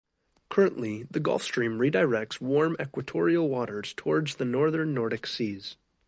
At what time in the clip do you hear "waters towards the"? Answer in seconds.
3.49-4.45